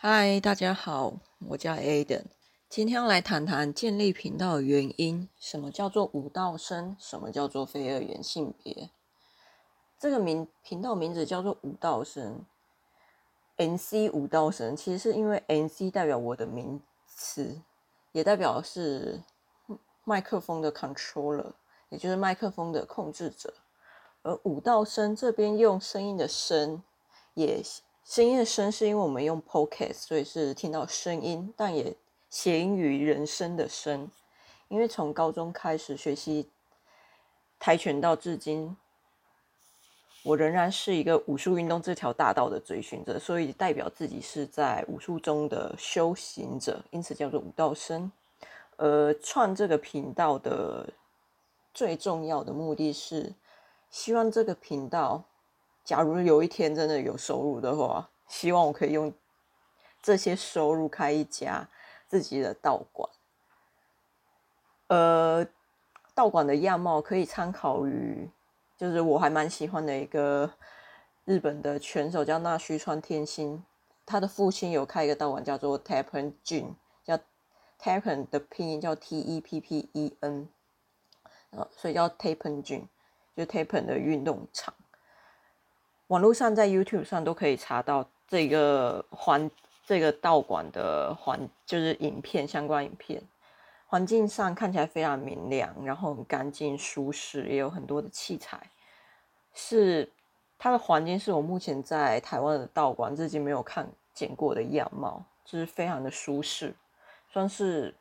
[0.00, 1.14] 嗨，大家好，
[1.48, 2.26] 我叫 Aden，
[2.68, 5.28] 今天要来谈谈建立频道的原因。
[5.40, 6.96] 什么叫做五道生？
[7.00, 8.90] 什么叫做非二元性别？
[9.98, 12.44] 这个名频道名字叫做五道生
[13.56, 17.60] ，NC 五道生，其实是因为 NC 代表我的名词，
[18.12, 19.24] 也代表是
[20.04, 21.54] 麦克风的 controller，
[21.88, 23.52] 也就是麦克风的控制者。
[24.22, 26.84] 而五道声这边用声音的声，
[27.34, 27.64] 也。
[28.08, 31.94] 声音的声是因为我们用 podcast，所以是听到声音，但也
[32.30, 34.10] 谐音于人声的声。
[34.68, 36.48] 因为从高中开始学习
[37.58, 38.74] 跆拳道至今，
[40.22, 48.10] 我仍然是一个武术运动这条大道的追寻者，所以代表自己是在武术中的修行者，因此叫做武道生。
[48.76, 50.88] 呃，创这个频道的
[51.74, 53.34] 最重要的目的是
[53.90, 55.22] 希望这个频道。
[55.88, 59.10] 假如有一天真的有收入的话，希望我可以用
[60.02, 61.66] 这些收入开一家
[62.06, 63.08] 自己的道馆。
[64.88, 65.46] 呃，
[66.14, 68.28] 道馆的样貌可以参考于，
[68.76, 70.52] 就是我还蛮喜欢的一个
[71.24, 73.64] 日本的拳手叫那须川天心，
[74.04, 77.18] 他的父亲有开一个道馆叫做 Tappen Jun，叫
[77.80, 80.50] Tappen 的拼音叫 T E P P E N，
[81.70, 82.88] 所以叫 Tappen Gym，
[83.34, 84.74] 就 Tappen 的运动场。
[86.08, 89.50] 网络上在 YouTube 上都可以查到这个环
[89.86, 93.22] 这个道馆的环，就是影片相关影片，
[93.86, 98.70] 环境上看起来非常明亮，然后很干净舒适，也有很多的器材，
[99.54, 100.10] 是
[100.58, 106.74] 它的环境是我目前在台湾的道馆至今没有看见过的样貌，就是非常的舒适，
[107.30, 107.94] 算是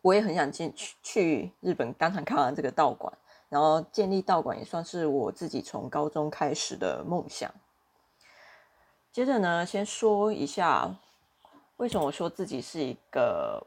[0.00, 3.12] 我也很想进去去日本当场看完这个道馆。
[3.48, 7.52] 然后建立道馆也算是我自己从高中开始的梦想。
[9.12, 10.94] 接着呢，先说一下
[11.76, 13.66] 为什么我说自己是一个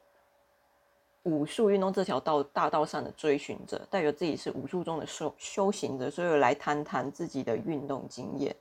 [1.24, 8.56] 武术运动这条道大道上的追寻者，代表自己是武术中的修修行者，所以我来谈谈自己的运动经验。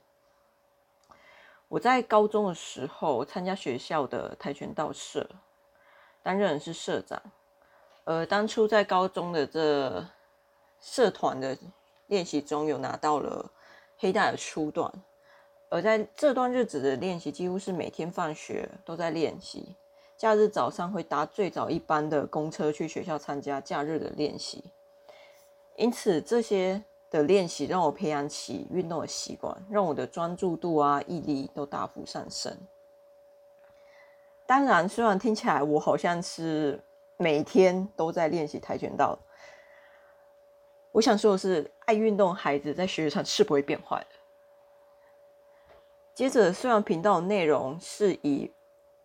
[1.67, 5.29] 我在高中的时候参加学校的跆拳道社，
[6.23, 7.21] 担任是社长。
[8.05, 10.03] 呃，当初在高中的这
[10.81, 11.57] 社团的
[12.07, 13.51] 练习中有拿到了
[13.97, 14.91] 黑带的初段，
[15.69, 19.75] 而在这段日子的练习几乎是每天放学都在练习，
[20.17, 24.63] 假日早上会搭最早一班的公车去学校参加假日的练习，
[25.75, 32.57] 因此这些的练习让我培养起运动的习惯，让我的专注度啊、毅力都大幅上升。
[34.47, 36.81] 当然，虽然听起来我好像是
[37.17, 39.19] 每天都在练习跆拳道。
[40.91, 44.15] 我想说的是，爱运动孩子在学习上是不会变坏的。
[46.15, 48.51] 接着，虽然频道内容是以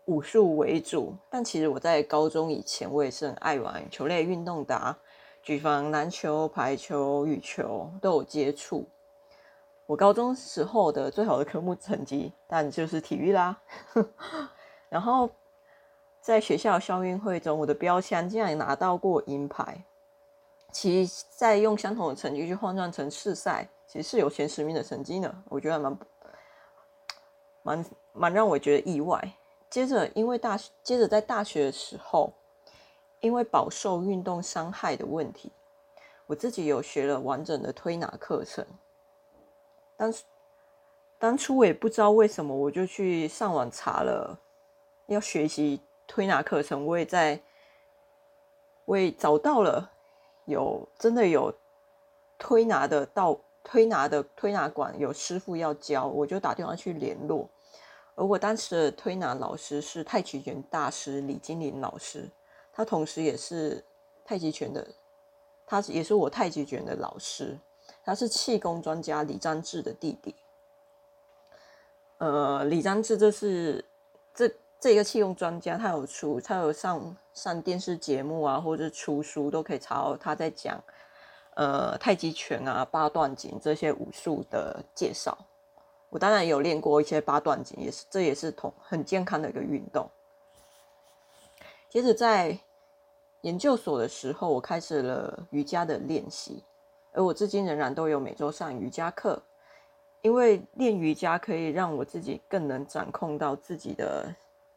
[0.07, 4.97] 武术为主，但其实我在高中以前，我也是很爱玩球类运动的，
[5.43, 8.89] 举凡篮球、排球、羽球都有接触。
[9.87, 13.61] 我高中时候的最好的科目成绩，但就是体育啦。
[14.89, 15.29] 然后，
[16.21, 19.85] 在学校校运会中，我的标枪竟然拿到过银牌。
[20.75, 25.33] 其实再用相同的成绩去换算成试赛，其实是有前十名的成绩呢。
[25.49, 25.99] 我觉得蛮
[27.63, 29.37] 蛮蛮让我觉得意外。
[29.71, 32.33] 接着，因为大接着在大学的时候，
[33.21, 35.53] 因为饱受运动伤害的问题，
[36.27, 38.67] 我自己有学了完整的推拿课程。
[39.97, 40.13] 当
[41.21, 44.37] 当初我也不知道为什么，我就去上网查了
[45.07, 47.41] 要学习推拿课程，我也在
[48.87, 49.93] 我也找到了。
[50.45, 51.53] 有真的有
[52.39, 57.49] 推拿的到推拿的推拿馆有师傅要教，我就打电话去联络。
[58.15, 62.31] 而我当时的推拿老师是太极拳大师李金林老师，
[62.73, 63.85] 他同时也是
[64.25, 64.87] 太极拳的，
[65.67, 67.59] 他也是我太极拳的老师，
[68.05, 70.35] 他是气功专家李章志的弟弟。
[72.19, 73.85] 呃，李章志这是
[74.35, 74.51] 这。
[74.85, 80.79] 这个气功专家，他有出，他有上上电视节目啊，或者出书，都可以查到他在讲，
[81.55, 85.39] 呃，太极拳啊、八段锦这些武术的介绍。
[86.11, 90.07] 我当然有练过一些八段锦，也是这也是同很健康的一个运动。
[91.89, 92.59] 接着在
[93.41, 96.63] 研究所的时候，我开始了瑜伽的练习，
[97.15, 99.43] 而我至今仍然都有每周上瑜伽课，
[100.21, 104.31] 因为练瑜伽可以让我自己更能掌控到自己的。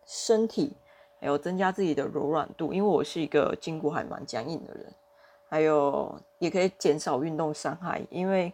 [0.07, 0.75] 身体
[1.19, 4.95] 还有增加自己的柔软度，因为我是一个筋骨还蛮僵硬的人，
[5.49, 8.53] 还有也可以减少运动伤害，因为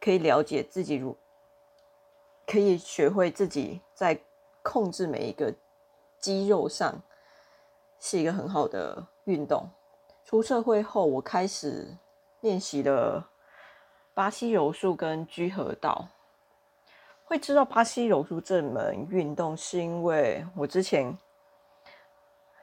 [0.00, 1.16] 可以了解自己如
[2.46, 4.18] 可以学会自己在
[4.62, 5.54] 控制每一个
[6.18, 7.00] 肌肉上，
[8.00, 9.68] 是一个很好的运动。
[10.24, 11.86] 出社会后，我开始
[12.40, 13.30] 练习了
[14.14, 16.08] 巴西柔术跟居合道。
[17.26, 21.14] 会知道巴西柔术这门运动，是因为我之前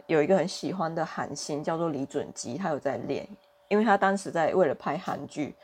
[0.08, 3.28] 有一个很喜欢的韩星，叫做李准基，他有在练，
[3.68, 5.56] 因为他当时在为了拍韩剧，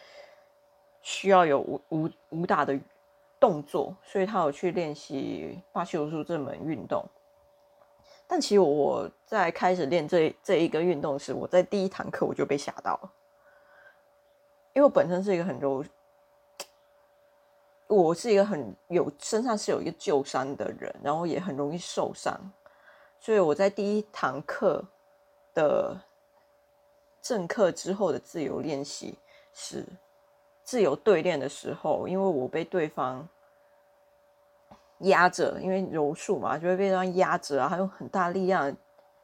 [1.02, 2.80] 需要有武武武打的。
[3.42, 7.02] 动作，所以他有去练习巴西柔术这门运动。
[8.28, 13.14] 但其实我在开始练这这一个运动时，我在第一堂课我就被吓到了，
[14.74, 15.82] 因为我本身是一个很柔，
[17.90, 22.40] 我是一个很有身上是有一个旧伤的人，然后也很容易受伤，
[23.20, 24.84] 所以我在第一堂课
[25.54, 26.00] 的
[27.22, 29.18] 正课之后的自由练习
[29.54, 29.86] 是。
[30.62, 33.28] 自由对练的时候，因为我被对方
[35.00, 38.72] 压着，因为柔术嘛，就会被对方压着啊，他用很大力量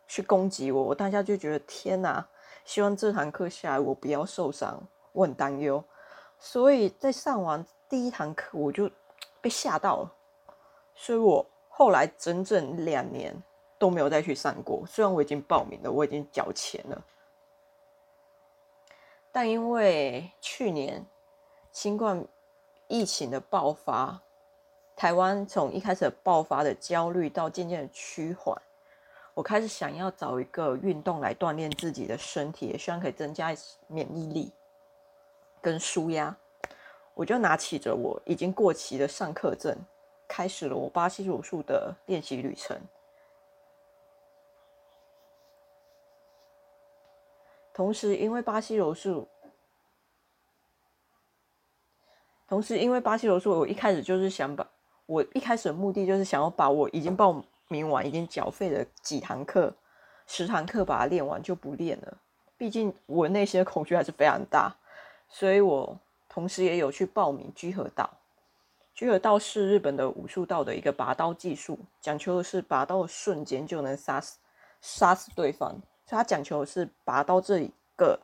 [0.07, 2.27] 去攻击我，我当下就觉得天哪！
[2.63, 4.81] 希望这堂课下来我不要受伤，
[5.11, 5.83] 我很担忧。
[6.39, 8.89] 所以在上完第一堂课，我就
[9.41, 10.13] 被吓到了，
[10.93, 13.35] 所以我后来整整两年
[13.77, 14.83] 都没有再去上过。
[14.87, 17.03] 虽然我已经报名了，我已经缴钱了，
[19.31, 21.05] 但因为去年。
[21.71, 22.25] 新冠
[22.87, 24.21] 疫情的爆发，
[24.95, 28.57] 台湾从一开始爆发的焦虑到渐渐的趋缓，
[29.33, 33.53] 我开始想要找一个运动来锻炼自己的身体，也希望可以增加
[33.87, 34.53] 免疫力
[35.61, 36.37] 跟舒压。
[37.15, 39.75] 我就拿起着我已经过期的上课证，
[40.27, 42.79] 开始了我巴西柔术的练习旅程。
[47.73, 49.27] 同时，因为巴西柔术。
[52.47, 54.67] 同时，因为巴西柔术，我一开始就是想把
[55.05, 59.73] 我一开始的目的就是想要把我已经报名完、已经缴费的几堂课、
[60.27, 62.17] 十堂课把它练完，就不练了。
[62.55, 64.73] 毕竟我内心的恐惧还是非常大，
[65.27, 65.99] 所以我
[66.35, 68.09] 同时也有去报名居合道。
[68.93, 74.37] 居合道是日本的武术道的一个拔刀技术，讲求的是拔刀的瞬间就能杀死
[74.81, 75.69] 杀死对方，
[76.05, 78.19] 所以它讲求的是拔刀这一个。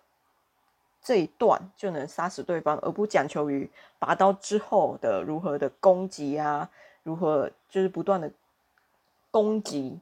[1.01, 3.67] 这一段就能杀死对方，而不讲求于
[3.97, 6.69] 拔刀之后的如何的攻击啊，
[7.01, 8.31] 如何就是不断的
[9.31, 9.99] 攻击，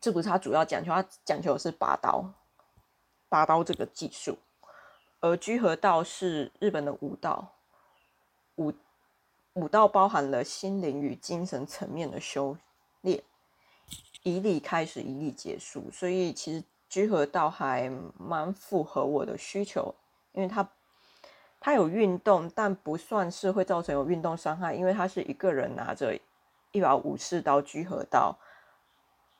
[0.00, 2.32] 这不是他主要讲求，他讲求的是拔刀，
[3.28, 4.38] 拔刀这个技术。
[5.20, 7.52] 而居合道是日本的武道，
[8.56, 8.72] 武
[9.54, 12.56] 武道包含了心灵与精神层面的修
[13.02, 13.22] 炼，
[14.22, 16.64] 以礼开始，以礼结束，所以其实。
[16.90, 17.88] 居合道还
[18.18, 19.94] 蛮符合我的需求，
[20.32, 20.68] 因为它
[21.60, 26.18] 它有运动，但不算是会造成有运动伤害，因为他是一个人拿着
[26.72, 28.36] 一把武士刀居合刀，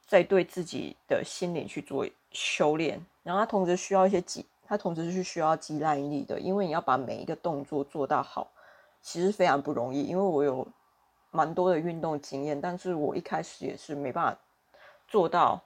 [0.06, 8.52] 在对自己的心灵去做修炼，然后他同时需要一些肌，他同时是需要肌耐力的，因为你要把每一个动作做到好，
[9.02, 10.04] 其实非常不容易。
[10.04, 10.64] 因为我有
[11.32, 14.40] 蛮多的运动经验，但是我一开始也是没办法
[15.08, 15.60] 做到。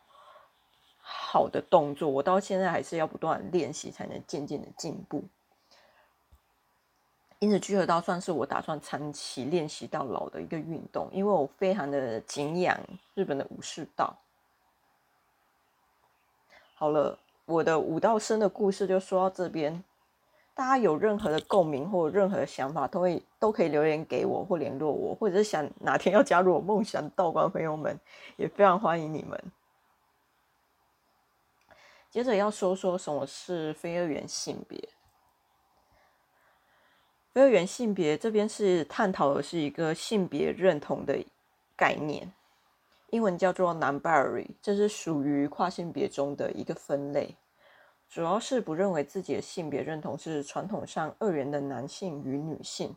[1.06, 5.22] 好的动作，我到现在还是要不断练习，才能渐渐的进步。
[7.40, 12.80] 因此，聚合刀算是我打算长期练习到老的一个运动，因为我非常的敬仰
[13.12, 14.16] 日本的武士道。
[16.74, 19.82] 好了，我的五道生的故事就说到这边。
[20.56, 27.98] 大家有任何的共鸣或任何的想法，都会都可以留言给我或联络我，或者是想哪天要加入我梦想道观朋友们，
[28.36, 29.52] 也非常欢迎你们。
[32.08, 34.88] 接着要说说什么是非二元性别。
[37.32, 41.18] 非二元性别这边是探讨的是一个性别认同的
[41.76, 42.32] 概念，
[43.14, 47.36] 英文叫做 non-binary，这是属于跨性别中的一个分类，
[48.10, 52.96] 主要是不认为自己的性别认同是传统上二元的男性与女性。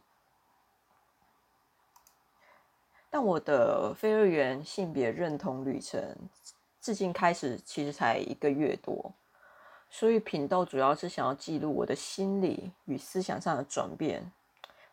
[3.11, 6.15] 但我的非二元性别认同旅程。
[6.81, 9.13] 至今开始其实才一个月多，
[9.87, 14.31] 所以频道主要是想要记录我的心理与思想上的转变，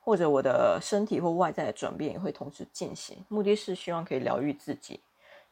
[0.02, 3.24] 或者我的身体或外在的转变也会同时进行。
[3.28, 5.00] 目的是希望可以疗愈自己，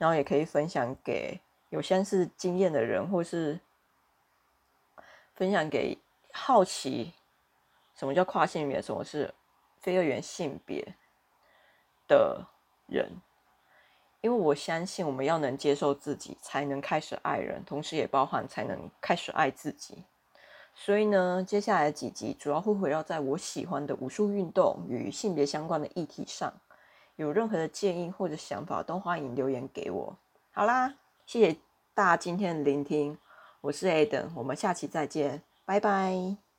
[0.03, 1.39] 然后也可以分享给
[1.71, 3.61] 有相似经验的人，或是
[5.33, 5.97] 分享给
[6.33, 7.13] 好奇
[7.95, 9.33] 什么叫跨性别、什么是
[9.79, 10.97] 非二元性别
[12.09, 12.45] 的
[12.89, 13.13] 人。
[14.23, 20.03] 因为我相信，我们要能接受自己，才能开始爱人，同时也包含才能开始爱自己。
[20.75, 26.53] 所以呢，接下来几集主要会围绕在我喜欢的武术运动与性别相关的议题上，
[27.17, 30.17] 有任何的建议或者想法，都欢迎留言给我。
[30.53, 30.95] 好啦，
[31.27, 31.57] 谢谢
[31.95, 33.17] 大家今天的聆听，
[33.61, 36.52] 我是 Aden，我们下期再见，拜拜。